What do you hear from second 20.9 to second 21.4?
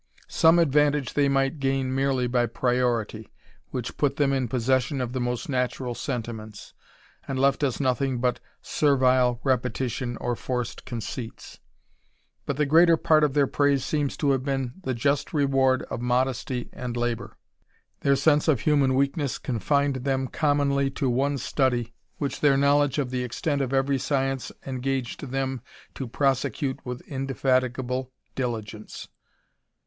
to one